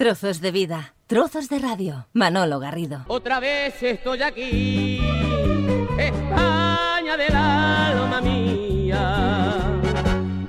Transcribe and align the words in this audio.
Trozos 0.00 0.40
de 0.40 0.50
vida, 0.50 0.94
trozos 1.06 1.50
de 1.50 1.58
radio. 1.58 2.06
Manolo 2.14 2.58
Garrido. 2.58 3.04
Otra 3.06 3.38
vez 3.38 3.82
estoy 3.82 4.22
aquí, 4.22 4.98
España 5.98 7.18
del 7.18 7.36
alma 7.36 8.22
mía. 8.22 9.60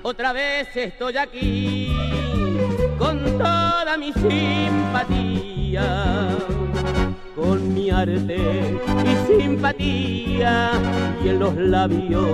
Otra 0.04 0.32
vez 0.32 0.70
estoy 0.74 1.18
aquí, 1.18 1.94
con 2.98 3.38
toda 3.38 3.98
mi 3.98 4.14
simpatía 4.14 5.42
con 7.36 7.74
mi 7.74 7.90
arte 7.90 8.80
y 9.04 9.16
simpatía 9.28 10.72
y 11.24 11.28
en 11.30 11.40
los 11.40 11.56
labios 11.56 12.30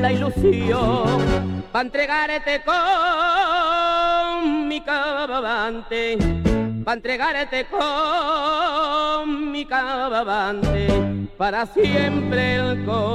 la 0.00 0.12
ilusión 0.12 1.62
para 1.72 1.84
entregarte 1.86 2.62
con 2.64 3.85
mi 4.76 4.82
cabavante, 4.82 6.18
para 6.84 6.96
entregarte 6.96 7.66
con 7.66 9.50
mi 9.50 9.64
cabavante 9.64 10.86
para 11.38 11.64
siempre 11.64 12.56
el 12.56 12.84
corazón. 12.84 13.14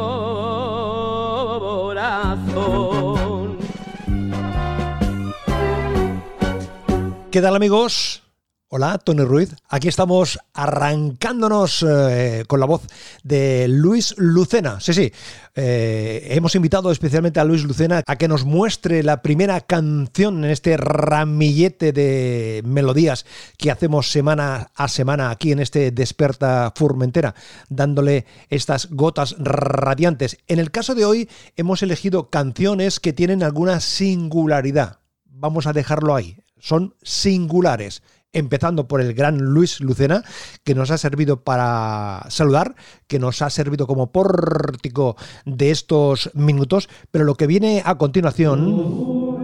¿Qué 7.30 7.42
tal 7.42 7.56
amigos? 7.56 8.21
Hola, 8.74 8.98
Tony 9.00 9.26
Ruiz. 9.26 9.54
Aquí 9.68 9.90
estamos 9.90 10.40
arrancándonos 10.54 11.86
eh, 11.86 12.46
con 12.48 12.62
la 12.62 12.66
voz 12.66 12.84
de 13.22 13.68
Luis 13.68 14.16
Lucena. 14.18 14.80
Sí, 14.80 14.94
sí. 14.94 15.12
Eh, 15.56 16.30
hemos 16.30 16.56
invitado 16.56 16.90
especialmente 16.90 17.42
a 17.42 17.44
Luis 17.44 17.66
Lucena 17.66 18.02
a 18.08 18.16
que 18.16 18.30
nos 18.30 18.46
muestre 18.46 19.04
la 19.04 19.22
primera 19.22 19.60
canción 19.60 20.46
en 20.46 20.52
este 20.52 20.78
ramillete 20.78 21.92
de 21.92 22.62
melodías 22.66 23.26
que 23.58 23.72
hacemos 23.72 24.10
semana 24.10 24.72
a 24.74 24.88
semana 24.88 25.32
aquí 25.32 25.52
en 25.52 25.60
este 25.60 25.92
Desperta 25.92 26.72
Furmentera, 26.74 27.36
dándole 27.68 28.26
estas 28.50 28.90
gotas 28.90 29.36
radiantes. 29.38 30.38
En 30.48 30.60
el 30.60 30.72
caso 30.72 30.96
de 30.96 31.04
hoy 31.04 31.30
hemos 31.58 31.84
elegido 31.84 32.30
canciones 32.30 33.02
que 33.02 33.12
tienen 33.12 33.44
alguna 33.44 33.82
singularidad. 33.82 35.00
Vamos 35.26 35.68
a 35.68 35.74
dejarlo 35.74 36.16
ahí. 36.16 36.38
Son 36.58 36.96
singulares 37.02 38.02
empezando 38.34 38.88
por 38.88 39.02
el 39.02 39.14
gran 39.14 39.38
Luis 39.38 39.80
Lucena, 39.82 40.24
que 40.64 40.76
nos 40.76 40.92
ha 40.92 40.98
servido 40.98 41.44
para 41.44 42.26
saludar, 42.30 42.76
que 43.08 43.20
nos 43.20 43.42
ha 43.42 43.50
servido 43.50 43.88
como 43.88 44.12
pórtico 44.12 45.16
de 45.46 45.72
estos 45.72 46.32
minutos, 46.34 46.90
pero 47.12 47.26
lo 47.26 47.36
que 47.36 47.48
viene 47.48 47.82
a 47.86 47.98
continuación... 47.98 49.42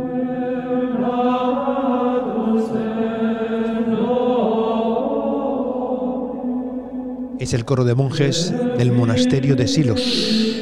Es 7.39 7.53
el 7.53 7.65
coro 7.65 7.85
de 7.85 7.93
monjes 7.93 8.51
del 8.77 8.91
monasterio 8.91 9.55
de 9.55 9.67
Silos. 9.67 10.56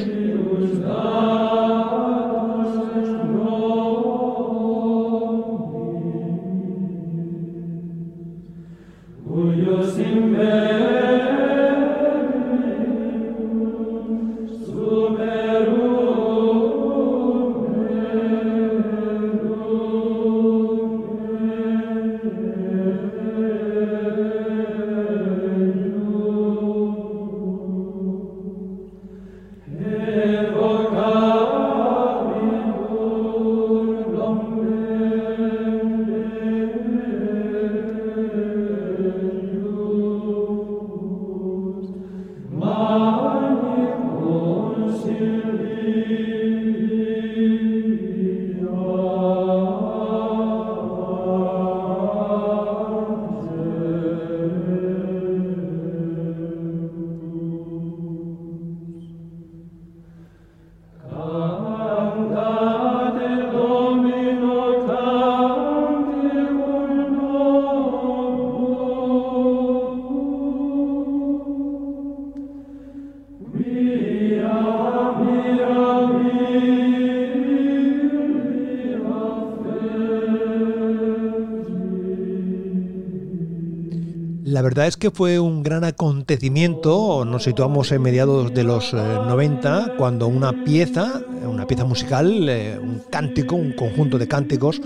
Verdad 84.62 84.88
es 84.88 84.98
que 84.98 85.12
fue 85.12 85.40
un 85.40 85.64
gran 85.64 85.84
acontecimiento, 85.84 87.26
nos 87.26 87.44
situamos 87.44 87.92
en 87.92 88.02
mediados 88.02 88.54
de 88.54 88.64
los 88.64 88.94
90, 88.94 89.80
eh, 89.80 89.92
cuando 89.98 90.28
una 90.28 90.64
pieza, 90.64 91.22
una 91.46 91.68
pieza 91.68 91.86
musical, 91.86 92.48
eh, 92.48 92.80
un 92.82 93.02
cántico, 93.10 93.56
un 93.56 93.74
conjunto 93.74 94.18
de 94.18 94.28
cánticos 94.28 94.82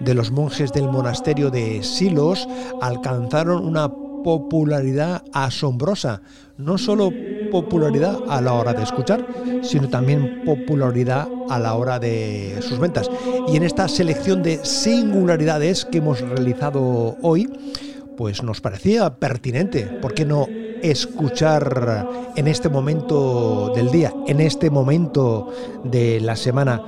de 0.00 0.14
los 0.14 0.30
monjes 0.30 0.72
del 0.72 0.88
monasterio 0.88 1.50
de 1.50 1.82
Silos 1.82 2.48
alcanzaron 2.80 3.64
una 3.64 3.90
popularidad 4.22 5.22
asombrosa, 5.32 6.22
no 6.56 6.78
solo 6.78 7.10
popularidad 7.50 8.18
a 8.28 8.40
la 8.40 8.54
hora 8.54 8.72
de 8.72 8.82
escuchar, 8.82 9.26
sino 9.62 9.88
también 9.88 10.42
popularidad 10.44 11.28
a 11.48 11.58
la 11.58 11.74
hora 11.74 11.98
de 11.98 12.56
sus 12.60 12.78
ventas. 12.78 13.10
Y 13.48 13.56
en 13.56 13.62
esta 13.62 13.88
selección 13.88 14.42
de 14.42 14.64
singularidades 14.64 15.84
que 15.84 15.98
hemos 15.98 16.20
realizado 16.20 17.16
hoy, 17.22 17.48
pues 18.22 18.44
nos 18.44 18.60
parecía 18.60 19.16
pertinente, 19.16 19.82
¿por 20.00 20.14
qué 20.14 20.24
no 20.24 20.46
escuchar 20.80 22.06
en 22.36 22.46
este 22.46 22.68
momento 22.68 23.72
del 23.74 23.90
día, 23.90 24.14
en 24.28 24.38
este 24.38 24.70
momento 24.70 25.52
de 25.82 26.20
la 26.20 26.36
semana, 26.36 26.80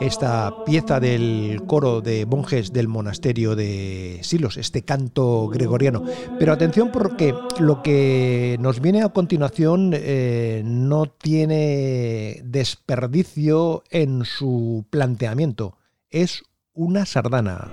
esta 0.00 0.64
pieza 0.64 0.98
del 0.98 1.62
coro 1.64 2.00
de 2.00 2.26
monjes 2.26 2.72
del 2.72 2.88
monasterio 2.88 3.54
de 3.54 4.18
Silos, 4.22 4.56
este 4.56 4.82
canto 4.82 5.46
gregoriano. 5.46 6.02
Pero 6.40 6.52
atención 6.52 6.90
porque 6.90 7.36
lo 7.60 7.84
que 7.84 8.56
nos 8.58 8.80
viene 8.80 9.04
a 9.04 9.10
continuación 9.10 9.92
eh, 9.94 10.62
no 10.64 11.06
tiene 11.06 12.42
desperdicio 12.42 13.84
en 13.90 14.24
su 14.24 14.86
planteamiento, 14.90 15.76
es 16.10 16.42
una 16.74 17.06
sardana. 17.06 17.70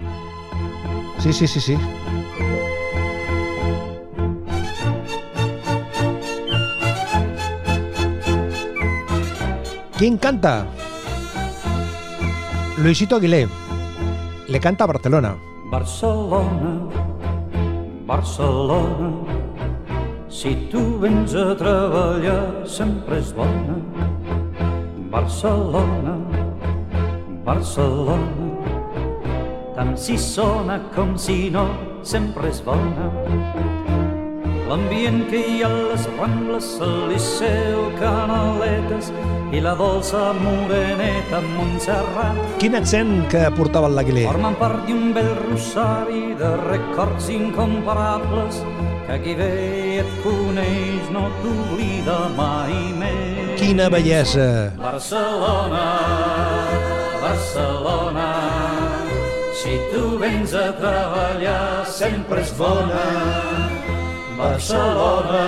Sí, 1.18 1.34
sí, 1.34 1.48
sí, 1.48 1.60
sí. 1.60 1.78
¿Quién 9.98 10.16
canta? 10.18 10.68
Luisito 12.78 13.16
Aguilé. 13.16 13.48
Le 14.48 14.60
canta 14.60 14.84
a 14.84 14.88
Barcelona. 14.88 15.36
Barcelona, 15.72 16.88
Barcelona, 18.06 19.10
si 20.30 20.54
tu 20.72 21.00
vens 21.00 21.34
a 21.34 21.58
treballar 21.58 22.62
sempre 22.70 23.18
és 23.18 23.34
bona. 23.34 23.82
Barcelona, 25.10 26.14
Barcelona, 27.44 28.52
tant 29.74 29.98
si 29.98 30.16
sona 30.22 30.78
com 30.94 31.18
si 31.18 31.50
no, 31.50 31.66
sempre 32.04 32.54
és 32.54 32.62
bona. 32.62 33.10
L'ambient 34.68 35.22
que 35.32 35.40
hi 35.40 35.62
ha 35.64 35.68
a 35.72 35.76
les 35.94 36.06
Rambles, 36.18 36.66
el 36.84 36.96
Liceu, 37.08 37.86
Canaletes 38.02 39.14
i 39.56 39.62
la 39.64 39.72
dolça 39.80 40.34
moreneta 40.36 41.40
Montserrat. 41.54 42.42
Quin 42.60 42.76
accent 42.76 43.14
que 43.32 43.46
portava 43.56 43.88
l'Aguilé. 43.88 44.26
Formen 44.28 44.58
part 44.60 44.84
d'un 44.90 45.14
bell 45.16 45.32
rosari 45.46 46.34
de 46.42 46.52
records 46.66 47.30
incomparables 47.32 48.60
que 49.08 49.22
qui 49.24 49.38
ve 49.40 49.50
et 50.02 50.12
coneix 50.26 51.08
no 51.16 51.30
t'oblida 51.40 52.20
mai 52.36 52.76
més. 53.00 53.56
Quina 53.62 53.88
bellesa! 53.94 54.50
Barcelona, 54.84 55.88
Barcelona, 57.24 58.30
si 59.56 59.80
tu 59.96 60.18
vens 60.20 60.52
a 60.52 60.70
treballar 60.84 61.88
sempre 61.88 62.44
és 62.44 62.52
bona. 62.60 63.77
Barcelona, 64.38 65.46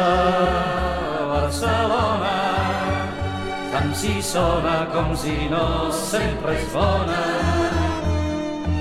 Barcelona, 1.29 2.31
tant 3.69 3.91
si 3.93 4.15
sona 4.25 4.87
com 4.89 5.11
si 5.13 5.35
no, 5.51 5.91
sempre 5.93 6.55
és 6.57 6.65
bona. 6.73 7.19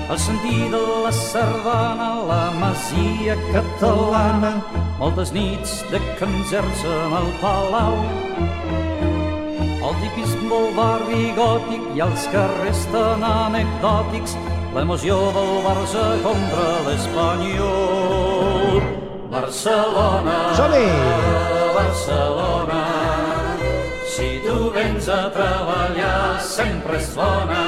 El 0.09 0.17
sentir 0.17 0.71
de 0.73 0.81
la 1.05 1.11
sardana, 1.13 2.09
la 2.25 2.41
masia 2.57 3.37
catalana, 3.51 4.55
moltes 4.97 5.29
nits 5.37 5.83
de 5.93 6.01
concerts 6.17 6.81
amb 6.89 7.19
el 7.21 7.29
Palau. 7.43 8.01
El 9.77 9.93
tipisme 10.01 10.49
del 10.49 10.71
barri 10.79 11.23
gòtic 11.37 11.85
i 11.93 12.01
els 12.09 12.25
carrers 12.33 12.87
tan 12.89 13.29
anecdòtics, 13.29 14.33
l'emoció 14.73 15.21
del 15.37 15.57
Barça 15.69 16.07
contra 16.25 16.71
l'Espanyol. 16.89 18.48
Barcelona, 19.29 20.55
Som-hi! 20.57 20.89
Barcelona, 21.75 22.81
si 24.09 24.41
tu 24.41 24.71
vens 24.73 25.05
a 25.05 25.29
treballar 25.29 26.41
sempre 26.41 26.97
és 26.97 27.13
bona. 27.13 27.61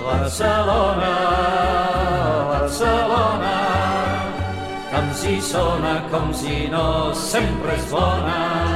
Barcelona, 0.00 1.12
Barcelona, 2.54 3.54
com 4.88 5.12
si 5.12 5.36
sona, 5.44 5.94
com 6.08 6.32
si 6.32 6.68
no, 6.72 7.12
sempre 7.12 7.76
és 7.76 7.86
bona. 7.92 8.69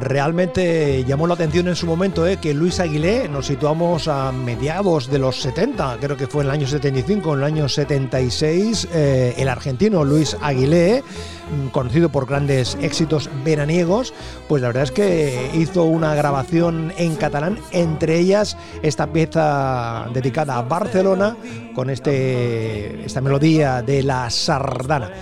Realmente 0.00 1.04
llamó 1.04 1.28
la 1.28 1.34
atención 1.34 1.68
en 1.68 1.76
su 1.76 1.86
momento 1.86 2.26
eh, 2.26 2.38
que 2.38 2.52
Luis 2.52 2.80
Aguilé, 2.80 3.28
nos 3.28 3.46
situamos 3.46 4.08
a 4.08 4.32
mediados 4.32 5.08
de 5.08 5.20
los 5.20 5.40
70, 5.40 5.98
creo 6.00 6.16
que 6.16 6.26
fue 6.26 6.42
en 6.42 6.48
el 6.48 6.54
año 6.54 6.66
75, 6.66 7.32
en 7.32 7.38
el 7.38 7.44
año 7.44 7.68
76, 7.68 8.88
eh, 8.92 9.34
el 9.36 9.48
argentino 9.48 10.02
Luis 10.02 10.36
Aguilé, 10.40 11.02
mm, 11.02 11.68
conocido 11.68 12.08
por 12.08 12.26
grandes 12.26 12.76
éxitos 12.80 13.30
veraniegos, 13.44 14.12
pues 14.48 14.62
la 14.62 14.68
verdad 14.68 14.82
es 14.82 14.90
que 14.90 15.50
hizo 15.54 15.84
una 15.84 16.16
grabación 16.16 16.92
en 16.96 17.14
catalán, 17.14 17.58
entre 17.70 18.18
ellas 18.18 18.56
esta 18.82 19.06
pieza 19.06 20.08
dedicada 20.12 20.56
a 20.56 20.62
Barcelona, 20.62 21.36
con 21.72 21.88
este, 21.88 23.04
esta 23.04 23.20
melodía 23.20 23.80
de 23.82 24.02
la 24.02 24.28
sardana. 24.28 25.12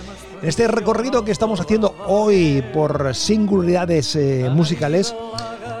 En 0.43 0.49
este 0.49 0.67
recorrido 0.67 1.23
que 1.23 1.31
estamos 1.31 1.61
haciendo 1.61 1.95
hoy 2.05 2.61
por 2.73 3.15
singularidades 3.15 4.13
eh, 4.17 4.49
musicales, 4.51 5.15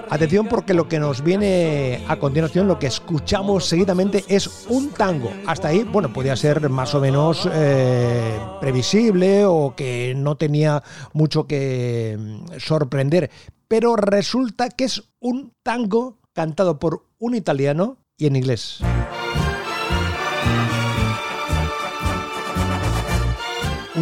atención 0.09 0.47
porque 0.47 0.73
lo 0.73 0.87
que 0.87 0.99
nos 0.99 1.21
viene 1.21 2.01
a 2.07 2.15
continuación, 2.15 2.69
lo 2.69 2.79
que 2.79 2.87
escuchamos 2.87 3.65
seguidamente 3.65 4.23
es 4.29 4.65
un 4.69 4.91
tango. 4.91 5.33
Hasta 5.47 5.67
ahí, 5.67 5.83
bueno, 5.83 6.13
podía 6.13 6.37
ser 6.37 6.69
más 6.69 6.95
o 6.95 7.01
menos 7.01 7.45
eh, 7.51 8.39
previsible 8.61 9.43
o 9.43 9.73
que 9.75 10.13
no 10.15 10.37
tenía 10.37 10.81
mucho 11.11 11.45
que 11.45 12.17
mm, 12.17 12.57
sorprender, 12.57 13.31
pero 13.67 13.97
resulta 13.97 14.69
que 14.69 14.85
es 14.85 15.03
un 15.19 15.51
tango 15.61 16.19
cantado 16.31 16.79
por 16.79 17.03
un 17.19 17.35
italiano 17.35 17.97
y 18.17 18.27
en 18.27 18.37
inglés. 18.37 18.79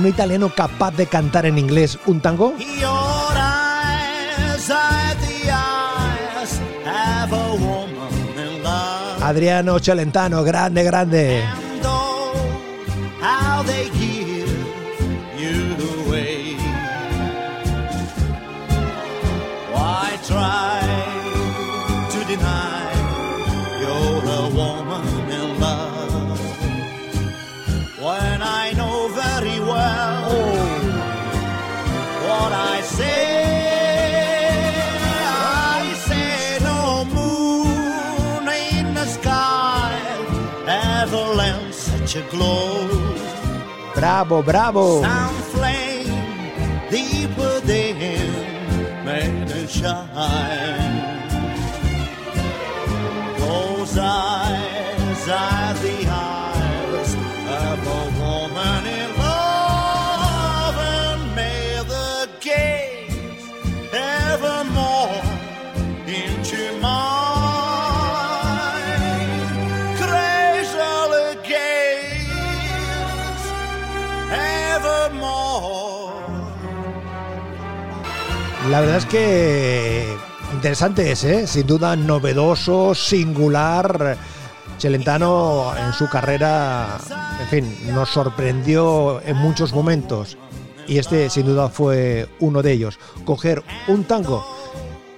Un 0.02 0.08
italiano 0.08 0.50
capaz 0.50 0.96
de 0.98 1.06
cantar 1.06 1.46
en 1.46 1.60
inglés 1.60 2.00
un 2.08 2.20
tango? 2.20 2.56
Adriano 9.22 9.80
Celentano, 9.80 10.44
grande, 10.44 10.84
grande. 10.84 11.44
And 20.34 20.61
lends 41.42 41.78
such 41.90 42.16
a 42.22 42.24
glow. 42.34 42.88
Bravo, 43.96 44.38
bravo. 44.50 44.86
Some 45.02 45.38
flame 45.54 46.14
deep 46.94 47.32
within 47.44 48.30
made 49.10 49.50
it 49.62 49.70
shine. 49.80 50.96
Those 53.44 53.94
eyes 53.98 55.24
are 55.44 55.74
the 55.86 56.00
eyes 56.30 57.12
of 57.64 57.78
a 58.00 58.04
woman 58.22 58.84
in 59.00 59.10
love, 59.26 60.76
and 61.04 61.22
may 61.40 61.66
the 61.94 62.12
gaze 62.48 63.44
evermore 63.94 65.01
La 78.72 78.80
verdad 78.80 79.00
es 79.00 79.06
que 79.06 80.16
interesante 80.54 81.12
es, 81.12 81.26
¿eh? 81.26 81.46
sin 81.46 81.68
duda 81.68 81.98
novedoso, 81.98 82.96
singular. 82.96 84.18
Celentano 84.80 85.74
en 85.76 85.92
su 85.92 86.08
carrera, 86.08 86.98
en 87.42 87.48
fin, 87.48 87.94
nos 87.94 88.10
sorprendió 88.10 89.22
en 89.26 89.36
muchos 89.36 89.74
momentos. 89.74 90.38
Y 90.88 91.00
este 91.00 91.30
sin 91.30 91.48
duda 91.48 91.68
fue 91.68 92.30
uno 92.40 92.62
de 92.62 92.72
ellos. 92.72 92.98
Coger 93.26 93.62
un 93.90 94.06
tango 94.06 94.42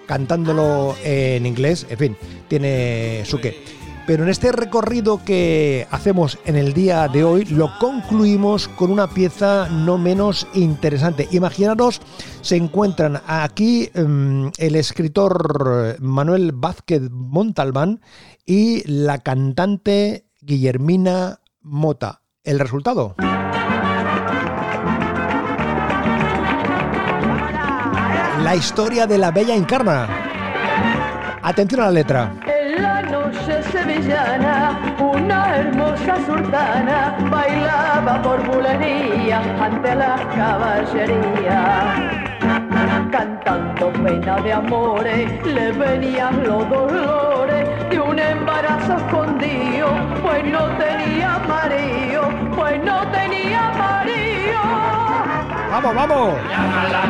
cantándolo 0.08 0.96
en 1.04 1.46
inglés, 1.46 1.86
en 1.92 1.98
fin, 2.00 2.18
tiene 2.48 3.22
su 3.24 3.40
qué. 3.40 3.64
Pero 4.06 4.24
en 4.24 4.30
este 4.30 4.52
recorrido 4.52 5.24
que 5.24 5.88
hacemos 5.90 6.38
en 6.46 6.58
el 6.58 6.74
día 6.74 7.08
de 7.08 7.24
hoy 7.24 7.46
lo 7.46 7.70
concluimos 7.80 8.68
con 8.68 8.92
una 8.92 9.08
pieza 9.08 9.70
no 9.70 9.98
menos 9.98 10.46
interesante. 10.54 11.30
Imaginaros, 11.32 12.02
se 12.42 12.58
encuentran 12.58 13.22
aquí 13.28 13.90
mm, 13.96 14.48
el 14.58 14.76
escritor 14.76 15.96
Manuel 16.02 16.52
Vázquez 16.52 17.04
Montalbán 17.12 18.02
y 18.46 18.84
la 18.86 19.20
cantante 19.20 20.26
Guillermina 20.42 21.40
Mota. 21.62 22.22
¿El 22.44 22.60
resultado? 22.60 23.16
La 28.42 28.54
historia 28.58 29.08
de 29.08 29.18
la 29.18 29.32
bella 29.32 29.56
encarna. 29.56 30.10
Atención 31.42 31.80
a 31.80 31.86
la 31.86 31.92
letra. 31.92 32.53
En 32.74 32.82
la 32.82 33.02
noche 33.04 33.62
sevillana, 33.72 34.80
una 35.00 35.58
hermosa 35.58 36.16
sultana 36.26 37.16
bailaba 37.30 38.20
por 38.24 38.44
bulería 38.48 39.42
ante 39.62 39.96
la 39.96 40.16
caballería. 40.36 41.60
Cantando 43.12 43.92
pena 43.94 44.38
de 44.42 44.54
amores, 44.54 45.46
le 45.46 45.72
venían 45.74 46.44
los 46.44 46.68
dolores 46.68 47.90
de 47.92 48.00
un 48.00 48.18
embarazo 48.18 48.98
escondido, 48.98 49.90
pues 50.24 50.44
no 50.46 50.66
tenía 50.78 51.40
marido, 51.48 52.24
pues 52.56 52.84
no 52.84 53.08
tenía 53.12 53.72
marido. 53.78 54.62
¡Vamos, 55.72 55.96
vamos! 55.96 56.34
Llama 56.50 56.84
la 56.92 57.06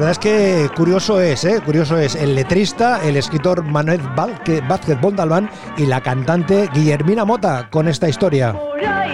verdad 0.00 0.12
es 0.12 0.18
que 0.18 0.70
curioso 0.74 1.20
es, 1.20 1.44
¿eh? 1.44 1.60
Curioso 1.62 1.98
es 1.98 2.14
el 2.14 2.34
letrista, 2.34 3.04
el 3.04 3.18
escritor 3.18 3.62
Manuel 3.62 4.00
Vázquez 4.16 4.98
Montalbán 4.98 5.50
y 5.76 5.84
la 5.84 6.00
cantante 6.00 6.70
Guillermina 6.72 7.26
Mota 7.26 7.68
con 7.70 7.86
esta 7.86 8.08
historia. 8.08 8.58
La 8.80 9.06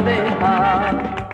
la. 0.00 1.29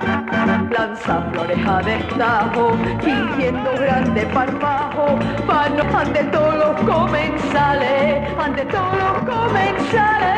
Lanza 0.71 1.23
flores 1.33 1.67
a 1.67 1.83
destajo, 1.83 2.73
fingiendo 3.01 3.71
grande 3.73 4.27
parpajo, 4.27 5.19
vano 5.47 5.85
ante 5.97 6.25
todos 6.25 6.55
los 6.57 6.81
comensales, 6.83 8.29
ante 8.39 8.65
todos 8.67 8.97
los 8.99 9.35
comensales. 9.35 10.37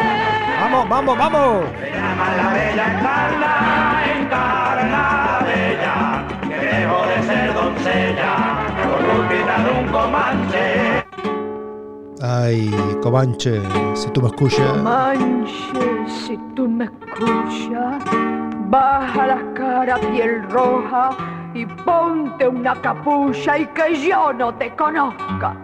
Vamos, 0.61 0.89
vamos, 0.89 1.19
vamos. 1.19 1.65
Se 1.81 1.91
llama 1.91 2.37
la 2.37 2.53
bella 2.53 2.99
encarna, 2.99 3.53
encarna 4.19 5.03
la 5.25 5.47
bella, 5.47 6.25
que 6.43 6.67
dejó 6.67 7.07
de 7.07 7.23
ser 7.23 7.55
doncella, 7.55 8.33
por 8.85 9.01
culpita 9.07 9.59
de 9.65 9.71
un 9.81 9.89
comanche. 9.89 11.05
Ay, 12.21 12.71
Comanche, 13.01 13.63
si 13.95 14.11
tú 14.11 14.21
me 14.21 14.29
escuchas. 14.29 14.83
Manche, 14.83 15.53
si 16.09 16.37
tú 16.57 16.69
me 16.69 16.87
escuchas, 16.87 18.03
baja 18.71 19.27
la 19.27 19.39
cara 19.55 19.97
piel 19.99 20.43
roja 20.51 21.11
y 21.55 21.65
ponte 21.67 22.47
una 22.47 22.75
capucha 22.81 23.59
y 23.59 23.67
que 23.67 23.95
yo 24.07 24.33
no 24.33 24.55
te 24.55 24.75
conozca. 24.77 25.57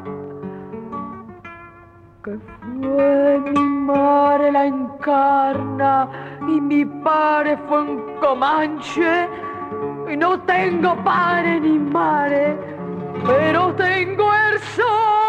Que 2.25 2.39
fue 2.61 3.41
mi 3.41 3.61
madre 3.61 4.51
la 4.53 4.67
encarna 4.67 6.09
y 6.49 6.61
mi 6.61 6.85
padre 6.87 7.59
fue 7.69 7.83
un 7.83 8.17
comanche 8.21 9.29
y 10.11 10.17
no 10.17 10.41
tengo 10.41 10.97
padre 11.05 11.61
ni 11.61 11.79
madre, 11.79 12.57
pero 13.27 13.75
tengo 13.75 14.33
el 14.33 14.59
sol 14.61 15.24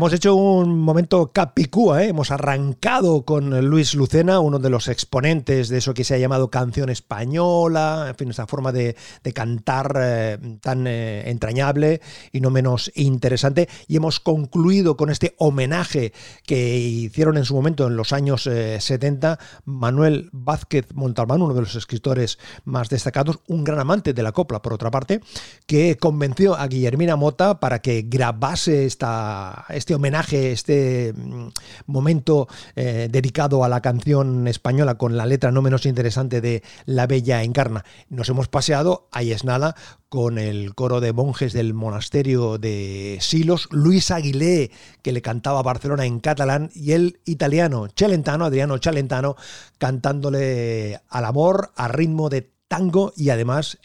Hemos 0.00 0.14
hecho 0.14 0.34
un 0.34 0.78
momento 0.80 1.30
capicúa, 1.30 2.02
¿eh? 2.02 2.08
hemos 2.08 2.30
arrancado 2.30 3.26
con 3.26 3.50
Luis 3.68 3.94
Lucena, 3.94 4.40
uno 4.40 4.58
de 4.58 4.70
los 4.70 4.88
exponentes 4.88 5.68
de 5.68 5.76
eso 5.76 5.92
que 5.92 6.04
se 6.04 6.14
ha 6.14 6.18
llamado 6.18 6.48
canción 6.48 6.88
española, 6.88 8.06
en 8.08 8.14
fin, 8.14 8.30
esa 8.30 8.46
forma 8.46 8.72
de, 8.72 8.96
cantar 9.34 9.98
eh, 10.00 10.38
tan 10.62 10.86
eh, 10.86 11.28
entrañable 11.28 12.00
y 12.32 12.40
no 12.40 12.48
menos 12.48 12.90
interesante. 12.94 13.68
Y 13.88 13.96
hemos 13.96 14.20
concluido 14.20 14.96
con 14.96 15.10
este 15.10 15.34
homenaje 15.36 16.14
que 16.46 16.78
hicieron 16.78 17.36
en 17.36 17.44
su 17.44 17.54
momento, 17.54 17.86
en 17.86 17.96
los 17.96 18.14
años 18.14 18.46
eh, 18.46 18.80
70, 18.80 19.38
Manuel 19.66 20.30
Vázquez 20.32 20.94
Montalbán, 20.94 21.42
uno 21.42 21.52
de 21.52 21.60
los 21.60 21.74
escritores 21.74 22.38
más 22.64 22.88
destacados, 22.88 23.40
un 23.48 23.64
gran 23.64 23.78
amante 23.78 24.14
de 24.14 24.22
la 24.22 24.32
copla, 24.32 24.62
por 24.62 24.72
otra 24.72 24.90
parte, 24.90 25.20
que 25.66 25.98
convenció 25.98 26.54
a 26.54 26.68
Guillermina 26.68 27.16
Mota 27.16 27.60
para 27.60 27.80
que 27.80 28.06
grabase 28.08 28.86
esta 28.86 29.66
este 29.90 29.96
homenaje, 29.96 30.52
este 30.52 31.12
mm, 31.12 31.48
momento 31.86 32.46
eh, 32.76 33.08
dedicado 33.10 33.64
a 33.64 33.68
la 33.68 33.80
canción 33.80 34.46
española 34.46 34.94
con 34.94 35.16
la 35.16 35.26
letra 35.26 35.50
no 35.50 35.62
menos 35.62 35.84
interesante 35.84 36.40
de 36.40 36.62
La 36.86 37.08
Bella 37.08 37.42
Encarna. 37.42 37.84
Nos 38.08 38.28
hemos 38.28 38.46
paseado, 38.46 39.08
ahí 39.10 39.32
es 39.32 39.42
nada, 39.42 39.74
con 40.08 40.38
el 40.38 40.76
coro 40.76 41.00
de 41.00 41.12
monjes 41.12 41.52
del 41.52 41.74
monasterio 41.74 42.56
de 42.58 43.18
Silos, 43.20 43.66
Luis 43.72 44.12
Aguilé, 44.12 44.70
que 45.02 45.10
le 45.10 45.22
cantaba 45.22 45.58
a 45.58 45.64
Barcelona 45.64 46.06
en 46.06 46.20
catalán, 46.20 46.70
y 46.72 46.92
el 46.92 47.18
italiano 47.24 47.88
Celentano, 47.96 48.44
Adriano 48.44 48.78
Celentano, 48.78 49.34
cantándole 49.78 51.00
al 51.08 51.24
amor 51.24 51.72
a 51.74 51.88
ritmo 51.88 52.28
de 52.28 52.48
tango 52.68 53.12
y 53.16 53.30
además 53.30 53.78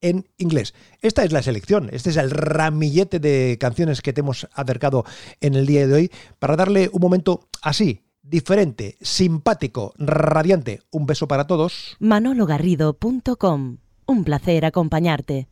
en 0.00 0.28
inglés. 0.38 0.74
Esta 1.02 1.24
es 1.24 1.32
la 1.32 1.42
selección, 1.42 1.88
este 1.92 2.10
es 2.10 2.16
el 2.16 2.30
ramillete 2.30 3.18
de 3.18 3.56
canciones 3.60 4.00
que 4.00 4.12
te 4.12 4.20
hemos 4.20 4.48
acercado 4.52 5.04
en 5.40 5.54
el 5.54 5.66
día 5.66 5.86
de 5.86 5.94
hoy 5.94 6.10
para 6.38 6.56
darle 6.56 6.90
un 6.92 7.00
momento 7.00 7.48
así, 7.62 8.02
diferente, 8.22 8.96
simpático, 9.00 9.92
radiante. 9.98 10.80
Un 10.90 11.06
beso 11.06 11.28
para 11.28 11.46
todos. 11.46 11.96
manologarrido.com. 11.98 13.78
Un 14.06 14.24
placer 14.24 14.64
acompañarte. 14.64 15.49